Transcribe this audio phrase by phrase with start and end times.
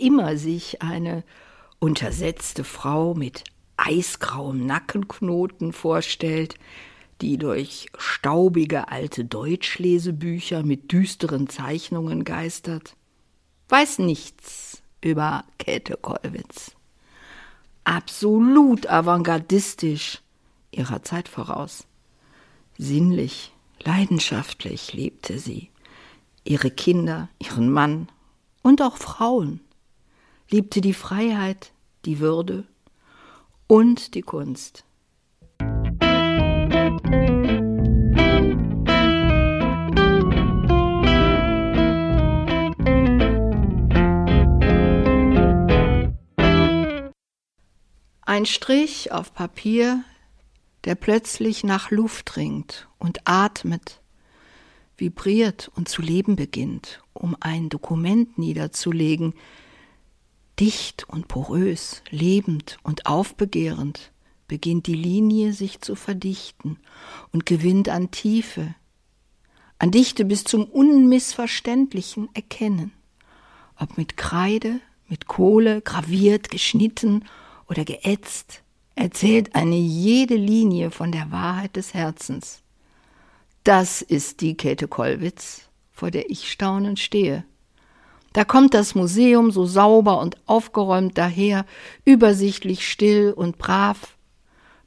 [0.00, 1.24] Immer sich eine
[1.78, 3.44] untersetzte Frau mit
[3.76, 6.54] eisgrauem Nackenknoten vorstellt,
[7.20, 12.96] die durch staubige alte Deutschlesebücher mit düsteren Zeichnungen geistert,
[13.68, 16.72] weiß nichts über Käthe Kollwitz.
[17.84, 20.22] Absolut avantgardistisch
[20.70, 21.86] ihrer Zeit voraus.
[22.78, 25.68] Sinnlich, leidenschaftlich lebte sie.
[26.44, 28.08] Ihre Kinder, ihren Mann
[28.62, 29.60] und auch Frauen.
[30.52, 31.72] Liebte die Freiheit,
[32.04, 32.64] die Würde
[33.68, 34.84] und die Kunst.
[48.22, 50.02] Ein Strich auf Papier,
[50.82, 54.00] der plötzlich nach Luft ringt und atmet,
[54.96, 59.34] vibriert und zu leben beginnt, um ein Dokument niederzulegen,
[60.60, 64.12] dicht und porös, lebend und aufbegehrend,
[64.46, 66.78] beginnt die Linie sich zu verdichten
[67.32, 68.74] und gewinnt an Tiefe,
[69.78, 72.92] an Dichte bis zum unmissverständlichen Erkennen,
[73.78, 77.24] ob mit Kreide, mit Kohle graviert, geschnitten
[77.68, 78.62] oder geätzt,
[78.94, 82.60] erzählt eine jede Linie von der Wahrheit des Herzens.
[83.64, 87.44] Das ist die Käthe Kollwitz, vor der ich staunend stehe.
[88.32, 91.66] Da kommt das Museum so sauber und aufgeräumt daher,
[92.04, 94.16] übersichtlich still und brav,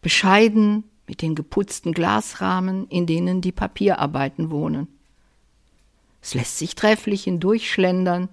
[0.02, 4.88] bescheiden mit den geputzten Glasrahmen, in denen die Papierarbeiten wohnen.
[6.22, 8.30] Es lässt sich trefflich hindurchschlendern,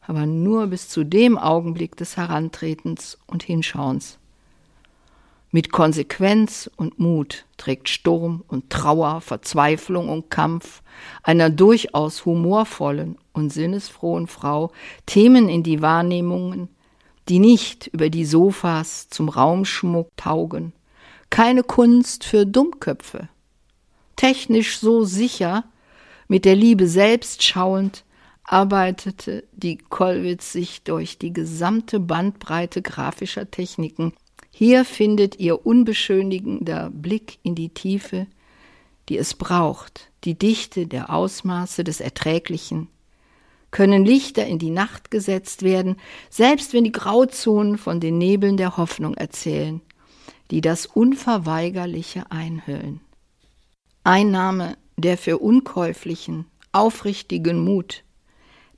[0.00, 4.18] aber nur bis zu dem Augenblick des Herantretens und Hinschauens.
[5.54, 10.82] Mit Konsequenz und Mut trägt Sturm und Trauer, Verzweiflung und Kampf
[11.22, 14.72] einer durchaus humorvollen und sinnesfrohen Frau
[15.06, 16.70] Themen in die Wahrnehmungen,
[17.28, 20.72] die nicht über die Sofas zum Raumschmuck taugen,
[21.30, 23.28] keine Kunst für Dummköpfe.
[24.16, 25.62] Technisch so sicher,
[26.26, 28.02] mit der Liebe selbst schauend,
[28.42, 34.14] arbeitete die Kollwitz sich durch die gesamte Bandbreite grafischer Techniken.
[34.56, 38.28] Hier findet ihr unbeschönigender Blick in die Tiefe,
[39.08, 42.86] die es braucht, die Dichte der Ausmaße des Erträglichen,
[43.72, 45.96] können Lichter in die Nacht gesetzt werden,
[46.30, 49.80] selbst wenn die Grauzonen von den Nebeln der Hoffnung erzählen,
[50.52, 53.00] die das Unverweigerliche einhüllen.
[54.04, 58.04] Einnahme der für unkäuflichen, aufrichtigen Mut,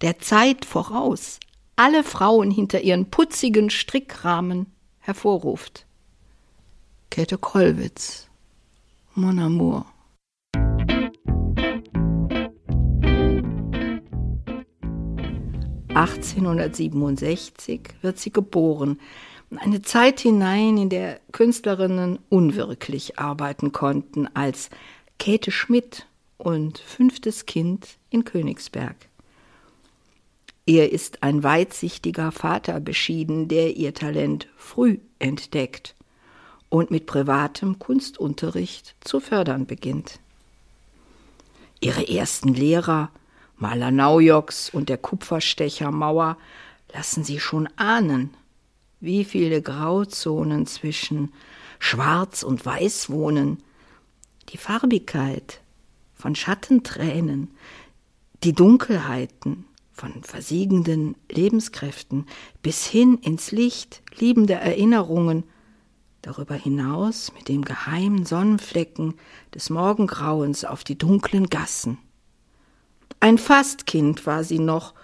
[0.00, 1.38] der Zeit voraus,
[1.76, 4.72] alle Frauen hinter ihren putzigen Strickrahmen
[5.06, 5.87] hervorruft.
[7.11, 8.28] Käthe Kollwitz,
[9.15, 9.87] Mon Amour.
[15.94, 19.00] 1867 wird sie geboren.
[19.56, 24.71] Eine Zeit hinein, in der Künstlerinnen unwirklich arbeiten konnten, als
[25.19, 26.06] Käthe Schmidt
[26.37, 28.97] und fünftes Kind in Königsberg.
[30.69, 35.94] Ihr ist ein weitsichtiger Vater beschieden, der ihr Talent früh entdeckt
[36.69, 40.19] und mit privatem Kunstunterricht zu fördern beginnt.
[41.78, 43.10] Ihre ersten Lehrer
[43.56, 46.37] Maler Naujoks und der Kupferstecher Mauer
[46.93, 48.34] lassen sie schon ahnen,
[48.99, 51.32] wie viele Grauzonen zwischen
[51.78, 53.62] Schwarz und Weiß wohnen,
[54.49, 55.60] die Farbigkeit
[56.15, 57.55] von Schattentränen,
[58.43, 59.64] die Dunkelheiten
[59.96, 62.26] von versiegenden Lebenskräften
[62.62, 65.44] bis hin ins Licht liebender Erinnerungen,
[66.20, 69.14] darüber hinaus mit dem geheimen Sonnenflecken
[69.54, 71.98] des Morgengrauens auf die dunklen Gassen.
[73.20, 74.94] Ein Fastkind war sie noch,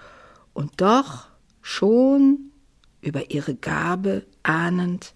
[0.53, 1.29] und doch
[1.63, 2.51] schon
[3.01, 5.15] über ihre Gabe ahnend,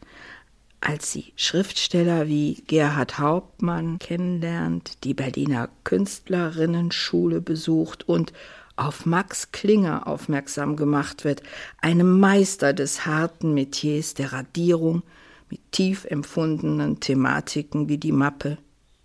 [0.80, 8.32] als sie Schriftsteller wie Gerhard Hauptmann kennenlernt, die Berliner Künstlerinnenschule besucht und
[8.76, 11.42] auf Max Klinger aufmerksam gemacht wird,
[11.80, 15.02] einem Meister des harten Metiers der Radierung
[15.50, 18.58] mit tief empfundenen Thematiken wie die Mappe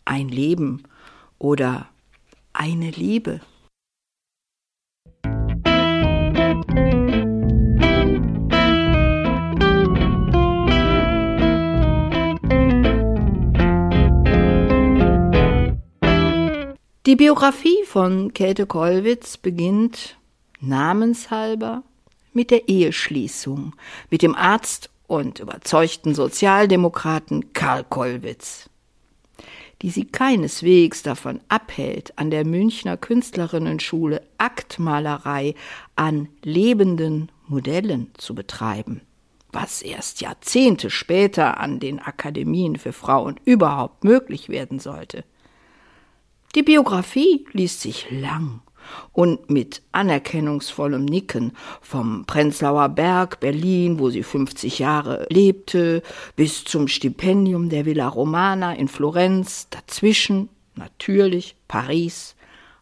[0.06, 0.84] Ein Leben
[1.40, 1.88] oder
[2.54, 3.40] Eine Liebe.
[17.08, 20.20] Die Biografie von Käthe Kollwitz beginnt
[20.60, 21.82] namenshalber
[22.32, 23.76] mit der Eheschließung
[24.12, 28.70] mit dem Arzt und überzeugten Sozialdemokraten Karl Kollwitz,
[29.82, 35.56] die sie keineswegs davon abhält, an der Münchner Künstlerinnenschule Aktmalerei
[35.96, 39.02] an lebenden Modellen zu betreiben,
[39.52, 45.24] was erst Jahrzehnte später an den Akademien für Frauen überhaupt möglich werden sollte.
[46.54, 48.60] Die Biografie liest sich lang
[49.14, 56.04] und mit anerkennungsvollem Nicken vom Prenzlauer Berg, Berlin, wo sie 50 Jahre lebte,
[56.36, 62.36] bis zum Stipendium der Villa Romana in Florenz, dazwischen natürlich Paris,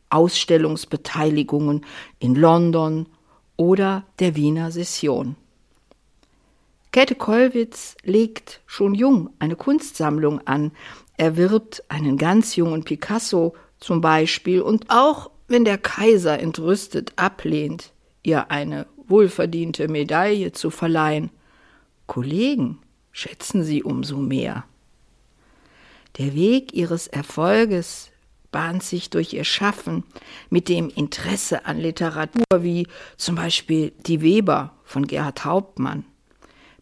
[0.10, 1.86] Ausstellungsbeteiligungen
[2.18, 3.06] in London
[3.56, 5.36] oder der Wiener Session.
[6.92, 10.72] Käthe Kollwitz legt schon jung eine Kunstsammlung an,
[11.20, 17.92] erwirbt einen ganz jungen Picasso zum Beispiel und auch wenn der Kaiser entrüstet ablehnt,
[18.24, 21.32] ihr eine wohlverdiente Medaille zu verleihen,
[22.08, 22.80] Kollegen
[23.12, 24.64] schätzen sie umso mehr.
[26.18, 28.12] Der Weg ihres Erfolges
[28.52, 30.04] bahnt sich durch ihr Schaffen
[30.50, 32.88] mit dem Interesse an Literatur wie
[33.18, 36.06] zum Beispiel Die Weber von Gerhard Hauptmann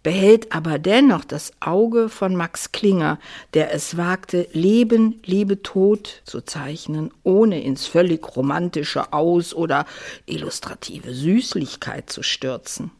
[0.07, 3.19] behält aber dennoch das Auge von Max Klinger,
[3.53, 9.85] der es wagte, Leben, Liebe, Tod zu zeichnen, ohne ins völlig romantische Aus- oder
[10.25, 12.91] illustrative Süßlichkeit zu stürzen.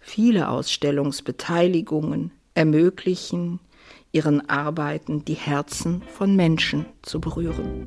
[0.00, 3.60] Viele Ausstellungsbeteiligungen ermöglichen
[4.12, 7.86] ihren Arbeiten die Herzen von Menschen zu berühren.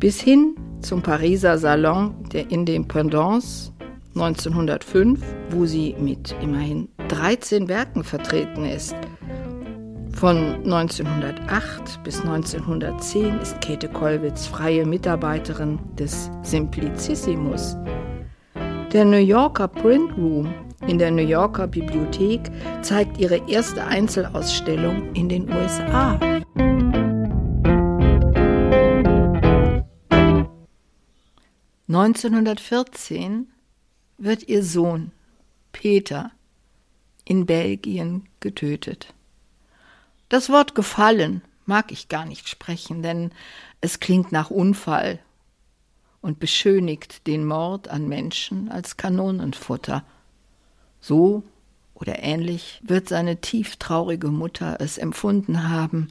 [0.00, 3.70] Bis hin zum Pariser Salon der Independance
[4.14, 5.20] 1905,
[5.50, 8.94] wo sie mit immerhin 13 Werken vertreten ist.
[10.12, 17.76] Von 1908 bis 1910 ist Käthe Kollwitz freie Mitarbeiterin des Simplicissimus.
[18.92, 20.52] Der New Yorker Print Room
[20.86, 22.50] in der New Yorker Bibliothek
[22.82, 26.18] zeigt ihre erste Einzelausstellung in den USA.
[31.88, 33.51] (1914)
[34.22, 35.10] wird ihr Sohn
[35.72, 36.30] Peter
[37.24, 39.12] in Belgien getötet.
[40.28, 43.32] Das Wort gefallen mag ich gar nicht sprechen, denn
[43.80, 45.18] es klingt nach Unfall
[46.20, 50.04] und beschönigt den Mord an Menschen als Kanonenfutter.
[51.00, 51.42] So
[51.94, 56.08] oder ähnlich wird seine tieftraurige Mutter es empfunden haben,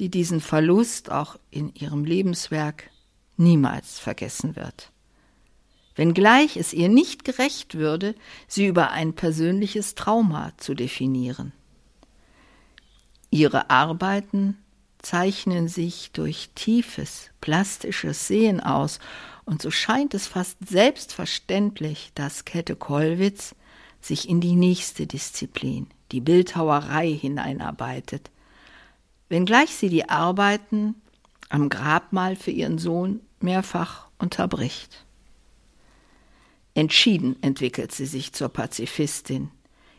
[0.00, 2.90] die diesen Verlust auch in ihrem Lebenswerk
[3.36, 4.90] niemals vergessen wird
[5.94, 8.14] wenngleich es ihr nicht gerecht würde,
[8.48, 11.52] sie über ein persönliches Trauma zu definieren.
[13.30, 14.58] Ihre Arbeiten
[15.02, 18.98] zeichnen sich durch tiefes, plastisches Sehen aus,
[19.44, 23.54] und so scheint es fast selbstverständlich, dass Käthe Kollwitz
[24.00, 28.30] sich in die nächste Disziplin, die Bildhauerei, hineinarbeitet,
[29.28, 30.94] wenngleich sie die Arbeiten
[31.50, 35.04] am Grabmal für ihren Sohn mehrfach unterbricht.
[36.74, 39.50] Entschieden entwickelt sie sich zur Pazifistin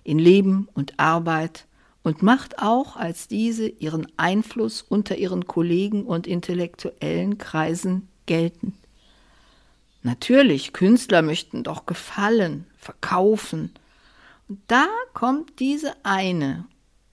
[0.04, 1.68] in Leben und Arbeit
[2.04, 8.76] und macht auch als diese ihren Einfluss unter ihren Kollegen und intellektuellen Kreisen geltend.
[10.04, 13.74] Natürlich, Künstler möchten doch gefallen, verkaufen.
[14.48, 16.66] Und da kommt diese eine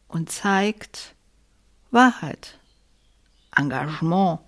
[0.09, 1.15] und zeigt
[1.91, 2.59] Wahrheit,
[3.57, 4.41] Engagement.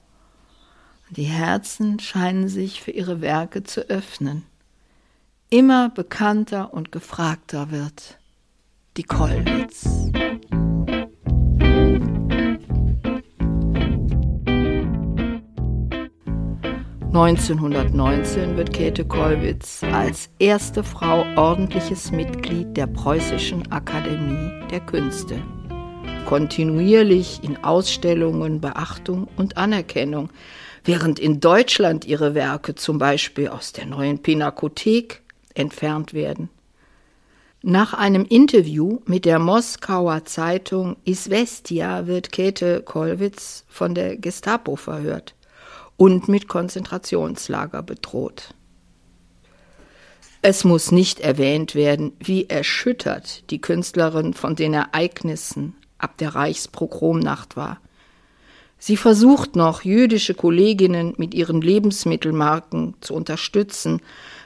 [1.09, 4.45] Die Herzen scheinen sich für ihre Werke zu öffnen
[5.55, 8.19] immer bekannter und gefragter wird.
[8.97, 9.87] Die Kollwitz.
[17.13, 25.41] (1919) wird Käthe Kollwitz als erste Frau ordentliches Mitglied der Preußischen Akademie der Künste.
[26.27, 30.31] Kontinuierlich in Ausstellungen Beachtung und Anerkennung,
[30.83, 35.24] während in Deutschland ihre Werke zum Beispiel aus der neuen Pinakothek
[35.55, 36.51] entfernt werden.
[37.63, 45.35] Nach einem Interview mit der Moskauer Zeitung Isvestia wird Käthe Kollwitz von der Gestapo verhört
[45.97, 48.55] und mit Konzentrationslager bedroht.
[50.43, 57.57] Es muss nicht erwähnt werden, wie erschüttert die Künstlerin von den Ereignissen ab der Reichspogromnacht
[57.57, 57.81] war.
[58.79, 64.03] Sie versucht noch, jüdische Kolleginnen mit ihren Lebensmittelmarken zu unterstützen,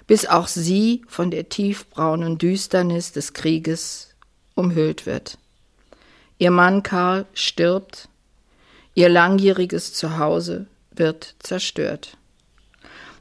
[0.08, 4.08] bis auch sie von der tiefbraunen Düsternis des Krieges
[4.54, 5.38] umhüllt wird.
[6.38, 8.08] Ihr Mann Karl stirbt,
[8.94, 12.16] ihr langjähriges Zuhause wird zerstört.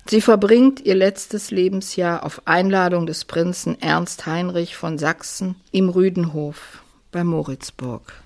[0.09, 6.81] Sie verbringt ihr letztes Lebensjahr auf Einladung des Prinzen Ernst Heinrich von Sachsen im Rüdenhof
[7.11, 8.23] bei Moritzburg.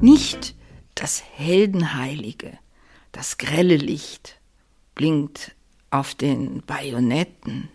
[0.00, 0.57] Nicht
[0.98, 2.58] das Heldenheilige,
[3.12, 4.38] Das grelle Licht
[4.94, 5.54] blinkt
[5.90, 7.70] auf den Bajonetten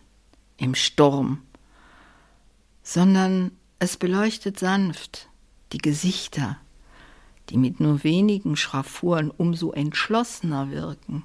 [0.58, 1.42] im Sturm,
[2.84, 5.30] sondern es beleuchtet sanft
[5.72, 6.58] die Gesichter,
[7.50, 11.24] die mit nur wenigen Schraffuren umso entschlossener wirken,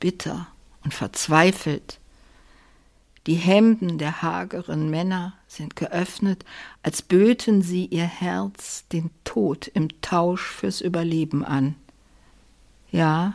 [0.00, 0.48] bitter
[0.82, 2.00] und verzweifelt.
[3.28, 6.46] Die Hemden der hageren Männer sind geöffnet,
[6.82, 11.74] als böten sie ihr Herz den Tod im Tausch fürs Überleben an.
[12.90, 13.34] Ja,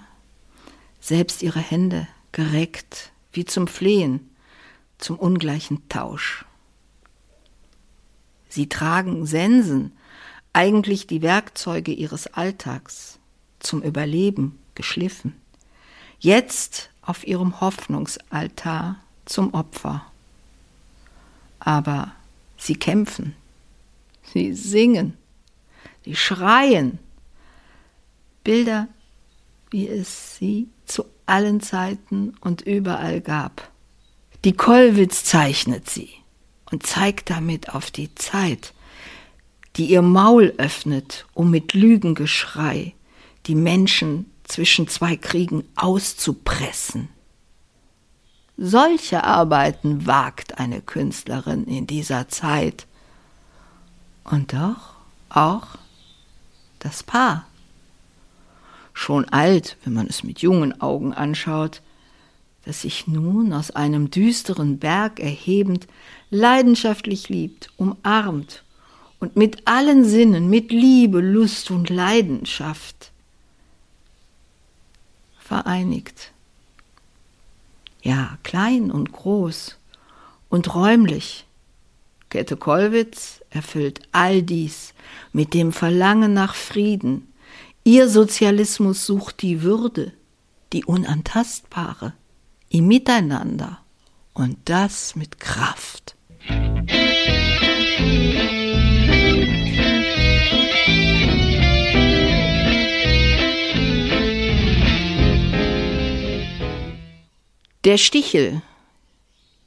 [0.99, 4.31] selbst ihre Hände gereckt, wie zum Flehen,
[4.97, 6.43] zum ungleichen Tausch.
[8.49, 9.91] Sie tragen Sensen,
[10.53, 13.19] eigentlich die Werkzeuge ihres Alltags,
[13.59, 15.35] zum Überleben geschliffen.
[16.17, 20.05] Jetzt auf ihrem Hoffnungsaltar zum Opfer.
[21.59, 22.11] Aber
[22.57, 23.35] sie kämpfen,
[24.23, 25.17] sie singen,
[26.03, 26.99] sie schreien.
[28.43, 28.89] Bilder,
[29.69, 33.71] wie es sie zu allen Zeiten und überall gab.
[34.43, 36.09] Die Kollwitz zeichnet sie
[36.69, 38.73] und zeigt damit auf die Zeit,
[39.77, 42.93] die ihr Maul öffnet, um mit Lügengeschrei
[43.45, 47.09] die Menschen zwischen zwei Kriegen auszupressen.
[48.57, 52.85] Solche Arbeiten wagt eine Künstlerin in dieser Zeit.
[54.23, 54.95] Und doch
[55.29, 55.67] auch
[56.79, 57.47] das Paar.
[58.93, 61.81] Schon alt, wenn man es mit jungen Augen anschaut,
[62.65, 65.87] das sich nun aus einem düsteren Berg erhebend
[66.29, 68.63] leidenschaftlich liebt, umarmt
[69.19, 73.11] und mit allen Sinnen, mit Liebe, Lust und Leidenschaft
[75.39, 76.32] vereinigt.
[78.03, 79.77] Ja, klein und groß
[80.49, 81.45] und räumlich.
[82.29, 84.93] Käthe Kollwitz erfüllt all dies
[85.31, 87.31] mit dem Verlangen nach Frieden.
[87.85, 90.11] Ihr Sozialismus sucht die Würde,
[90.73, 92.13] die Unantastbare,
[92.69, 93.79] im Miteinander
[94.33, 96.15] und das mit Kraft.
[107.83, 108.61] Der Stichel,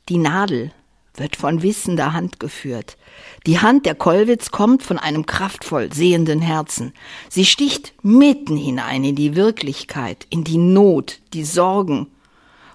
[0.08, 0.72] die Nadel,
[1.16, 2.96] wird von wissender Hand geführt.
[3.44, 6.94] Die Hand der Kollwitz kommt von einem kraftvoll sehenden Herzen.
[7.28, 12.06] Sie sticht mitten hinein in die Wirklichkeit, in die Not, die Sorgen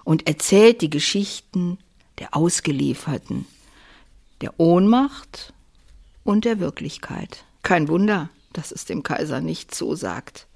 [0.04, 1.78] und erzählt die Geschichten
[2.20, 3.46] der Ausgelieferten,
[4.42, 5.52] der Ohnmacht
[6.22, 7.42] und der Wirklichkeit.
[7.64, 10.46] Kein Wunder, dass es dem Kaiser nicht so sagt.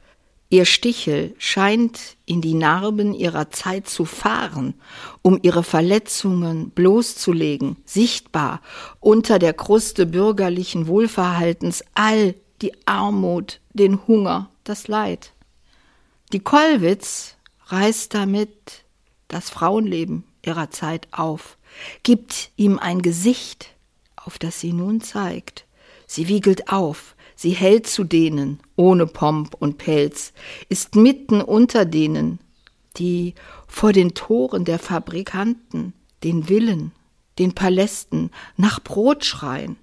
[0.49, 4.75] Ihr Stichel scheint in die Narben ihrer Zeit zu fahren,
[5.23, 8.61] um ihre Verletzungen bloßzulegen, sichtbar
[9.01, 15.33] unter der Kruste bürgerlichen Wohlverhaltens all die Armut, den Hunger, das Leid.
[16.33, 17.37] Die Kollwitz
[17.67, 18.85] reißt damit
[19.27, 21.59] das Frauenleben ihrer Zeit auf,
[22.05, 23.75] gibt ihm ein Gesicht,
[24.15, 25.67] auf das sie nun zeigt.
[26.07, 30.33] Sie wiegelt auf, Sie hält zu denen ohne Pomp und Pelz,
[30.71, 32.41] ist mitten unter denen,
[32.97, 33.35] die
[33.69, 35.93] vor den Toren der Fabrikanten,
[36.25, 36.93] den Villen,
[37.39, 39.77] den Palästen nach Brot schreien.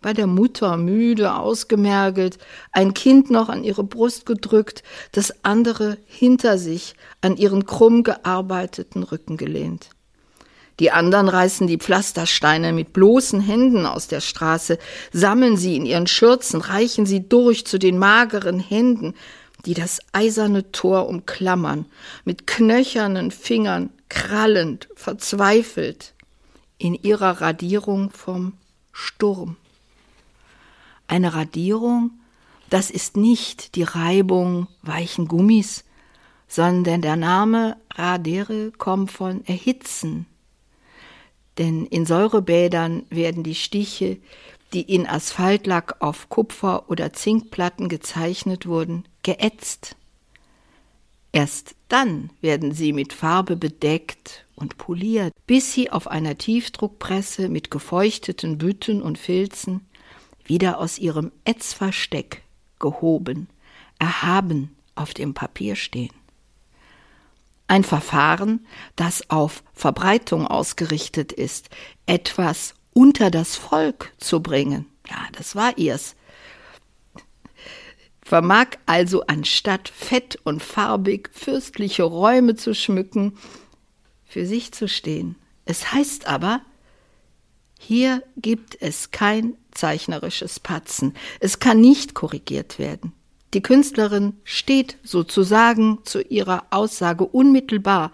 [0.00, 2.38] Bei der Mutter müde ausgemergelt,
[2.72, 4.82] ein Kind noch an ihre Brust gedrückt,
[5.12, 9.90] das andere hinter sich an ihren krumm gearbeiteten Rücken gelehnt.
[10.80, 14.78] Die anderen reißen die Pflastersteine mit bloßen Händen aus der Straße,
[15.12, 19.14] sammeln sie in ihren Schürzen, reichen sie durch zu den mageren Händen,
[19.66, 21.84] die das eiserne Tor umklammern,
[22.24, 26.14] mit knöchernen Fingern, krallend, verzweifelt,
[26.78, 28.54] in ihrer Radierung vom
[28.90, 29.56] Sturm.
[31.06, 32.12] Eine Radierung,
[32.70, 35.84] das ist nicht die Reibung weichen Gummis,
[36.48, 40.24] sondern der Name Radere kommt von erhitzen,
[41.60, 44.16] denn in Säurebädern werden die Stiche,
[44.72, 49.94] die in Asphaltlack auf Kupfer- oder Zinkplatten gezeichnet wurden, geätzt.
[51.32, 57.70] Erst dann werden sie mit Farbe bedeckt und poliert, bis sie auf einer Tiefdruckpresse mit
[57.70, 59.86] gefeuchteten Bütten und Filzen
[60.44, 62.42] wieder aus ihrem Ätzversteck
[62.78, 63.48] gehoben,
[63.98, 66.19] erhaben auf dem Papier stehen.
[67.70, 71.70] Ein Verfahren, das auf Verbreitung ausgerichtet ist,
[72.04, 74.86] etwas unter das Volk zu bringen.
[75.08, 76.16] Ja, das war ihrs.
[78.22, 83.38] Vermag also anstatt fett und farbig fürstliche Räume zu schmücken,
[84.24, 85.36] für sich zu stehen.
[85.64, 86.62] Es heißt aber,
[87.78, 91.14] hier gibt es kein zeichnerisches Patzen.
[91.38, 93.12] Es kann nicht korrigiert werden.
[93.52, 98.12] Die Künstlerin steht sozusagen zu ihrer Aussage unmittelbar,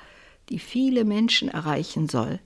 [0.49, 2.41] die viele Menschen erreichen soll.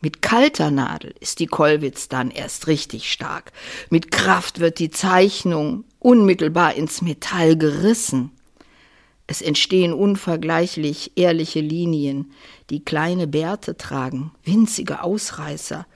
[0.00, 3.52] Mit kalter Nadel ist die Kollwitz dann erst richtig stark.
[3.88, 8.30] Mit Kraft wird die Zeichnung unmittelbar ins Metall gerissen.
[9.26, 12.32] Es entstehen unvergleichlich ehrliche Linien,
[12.70, 15.86] die kleine Bärte tragen, winzige Ausreißer.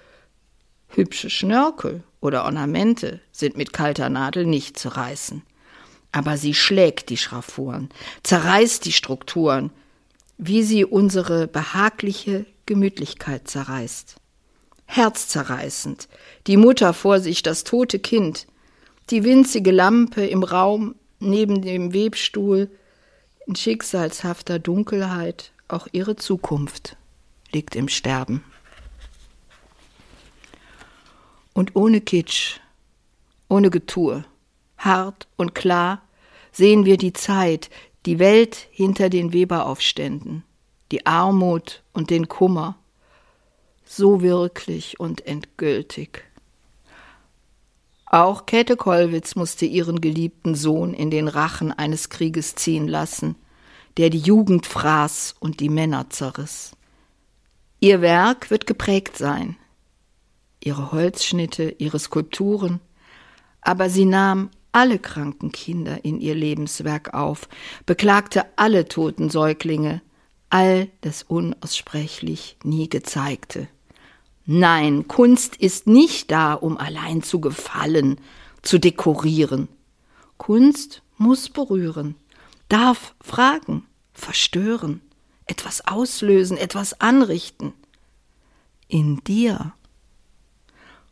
[0.91, 5.43] Hübsche Schnörkel oder Ornamente sind mit kalter Nadel nicht zu reißen.
[6.13, 7.89] Aber sie schlägt die Schraffuren,
[8.25, 9.71] zerreißt die Strukturen,
[10.39, 14.17] wie sie unsere behagliche Gemütlichkeit zerreißt.
[14.87, 16.09] Herzzerreißend,
[16.49, 18.47] die Mutter vor sich, das tote Kind,
[19.11, 22.69] die winzige Lampe im Raum neben dem Webstuhl,
[23.47, 26.97] in schicksalshafter Dunkelheit, auch ihre Zukunft
[27.53, 28.43] liegt im Sterben.
[31.55, 32.61] Und ohne Kitsch,
[33.49, 34.25] ohne Getue,
[34.79, 36.03] hart und klar
[36.53, 37.71] sehen wir die Zeit,
[38.07, 40.45] die Welt hinter den Weberaufständen,
[40.91, 42.77] die Armut und den Kummer,
[43.85, 46.25] so wirklich und endgültig.
[48.07, 53.37] Auch Käthe Kollwitz musste ihren geliebten Sohn in den Rachen eines Krieges ziehen lassen,
[53.99, 56.73] der die Jugend fraß und die Männer zerriss.
[57.79, 59.57] Ihr Werk wird geprägt sein,
[60.63, 62.81] ihre Holzschnitte, ihre Skulpturen,
[63.61, 67.49] aber sie nahm alle kranken Kinder in ihr Lebenswerk auf,
[67.87, 70.03] beklagte alle toten Säuglinge,
[70.49, 73.69] all das unaussprechlich nie gezeigte.
[74.47, 78.19] Nein, Kunst ist nicht da, um allein zu gefallen,
[78.63, 79.69] zu dekorieren.
[80.39, 82.17] Kunst muss berühren,
[82.69, 85.03] darf fragen, verstören,
[85.47, 87.73] etwas auslösen, etwas anrichten.
[88.89, 89.73] In dir.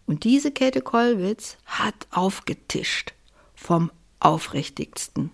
[0.09, 3.13] Und diese Käthe Kollwitz hat aufgetischt
[3.55, 5.31] vom aufrichtigsten,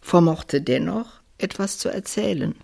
[0.00, 2.54] vermochte dennoch etwas zu erzählen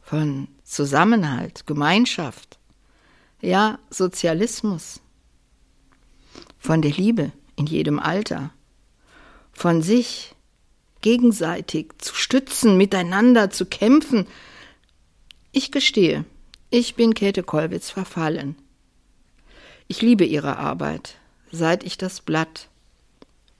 [0.00, 2.58] von Zusammenhalt, Gemeinschaft,
[3.42, 5.02] ja Sozialismus,
[6.58, 8.54] von der Liebe in jedem Alter,
[9.52, 10.34] von sich
[11.02, 14.26] gegenseitig zu stützen, miteinander zu kämpfen.
[15.50, 16.24] Ich gestehe,
[16.70, 18.56] ich bin Käthe Kollwitz verfallen.
[19.92, 21.16] Ich liebe ihre Arbeit,
[21.50, 22.70] seit ich das Blatt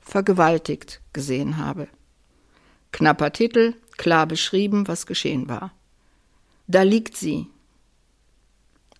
[0.00, 1.88] vergewaltigt gesehen habe.
[2.90, 5.74] Knapper Titel, klar beschrieben, was geschehen war.
[6.68, 7.48] Da liegt sie,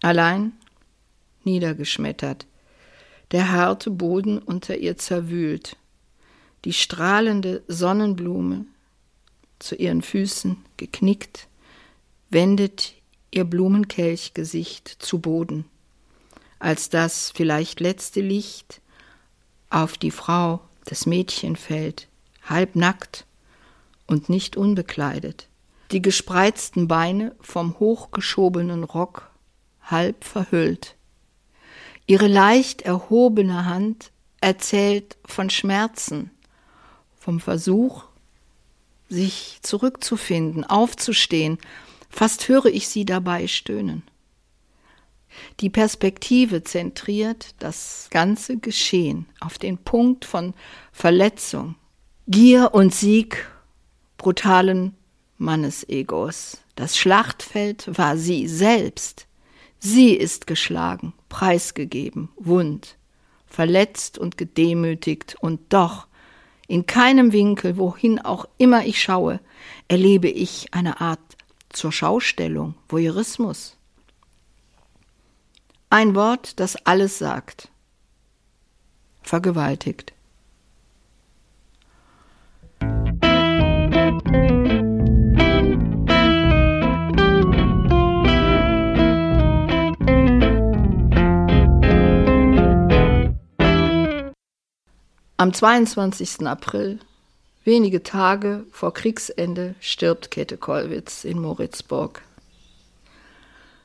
[0.03, 0.53] allein,
[1.43, 2.47] niedergeschmettert,
[3.31, 5.79] der harte Boden unter ihr zerwühlt,
[6.67, 8.67] die strahlende Sonnenblume
[9.59, 11.49] zu ihren Füßen geknickt,
[12.29, 12.93] wendet
[13.31, 15.65] ihr Blumenkelchgesicht zu Boden,
[16.63, 18.81] als das vielleicht letzte Licht
[19.69, 22.07] auf die Frau das Mädchen fällt,
[22.45, 23.27] halbnackt
[24.07, 25.49] und nicht unbekleidet,
[25.91, 29.29] die gespreizten Beine vom hochgeschobenen Rock
[29.83, 30.95] halb verhüllt.
[32.07, 36.31] Ihre leicht erhobene Hand erzählt von Schmerzen,
[37.19, 38.05] vom Versuch,
[39.09, 41.59] sich zurückzufinden, aufzustehen,
[42.09, 44.05] fast höre ich sie dabei stöhnen.
[45.61, 50.55] Die Perspektive zentriert das ganze Geschehen auf den Punkt von
[50.93, 51.77] Verletzung,
[52.29, 53.49] Gier und Sieg
[54.19, 54.95] brutalen
[55.39, 56.59] Mannesegos.
[56.77, 59.27] Das Schlachtfeld war sie selbst.
[59.79, 62.97] Sie ist geschlagen, preisgegeben, wund,
[63.47, 66.07] verletzt und gedemütigt, und doch
[66.69, 69.41] in keinem Winkel, wohin auch immer ich schaue,
[69.89, 71.19] erlebe ich eine Art
[71.71, 73.77] zur Schaustellung, Voyeurismus.
[75.95, 77.69] Ein Wort, das alles sagt.
[79.21, 80.15] Vergewaltigt.
[95.37, 96.47] Am 22.
[96.47, 97.01] April,
[97.65, 102.23] wenige Tage vor Kriegsende, stirbt Käthe Kollwitz in Moritzburg.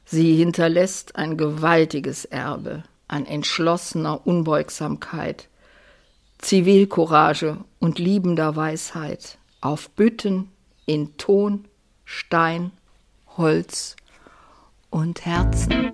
[0.10, 5.50] Sie hinterlässt ein gewaltiges Erbe an entschlossener Unbeugsamkeit,
[6.38, 10.50] Zivilcourage und liebender Weisheit auf Bütten
[10.86, 11.66] in Ton,
[12.06, 12.72] Stein,
[13.36, 13.98] Holz
[14.90, 15.92] und Herzen.